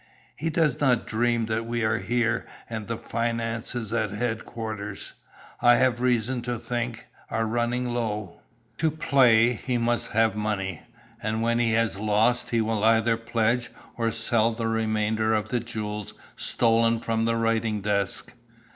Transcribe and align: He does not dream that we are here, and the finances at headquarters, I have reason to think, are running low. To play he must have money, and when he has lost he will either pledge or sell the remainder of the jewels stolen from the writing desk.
He 0.35 0.49
does 0.49 0.79
not 0.81 1.05
dream 1.05 1.45
that 1.45 1.67
we 1.67 1.83
are 1.83 1.99
here, 1.99 2.47
and 2.67 2.87
the 2.87 2.97
finances 2.97 3.93
at 3.93 4.09
headquarters, 4.09 5.13
I 5.61 5.75
have 5.75 6.01
reason 6.01 6.41
to 6.41 6.57
think, 6.57 7.05
are 7.29 7.45
running 7.45 7.87
low. 7.93 8.41
To 8.79 8.89
play 8.89 9.53
he 9.53 9.77
must 9.77 10.07
have 10.07 10.35
money, 10.35 10.81
and 11.21 11.43
when 11.43 11.59
he 11.59 11.73
has 11.73 11.97
lost 11.97 12.49
he 12.49 12.61
will 12.61 12.83
either 12.83 13.15
pledge 13.15 13.69
or 13.95 14.09
sell 14.11 14.51
the 14.53 14.65
remainder 14.67 15.35
of 15.35 15.49
the 15.49 15.59
jewels 15.59 16.15
stolen 16.35 16.99
from 16.99 17.25
the 17.25 17.35
writing 17.35 17.81
desk. 17.81 18.33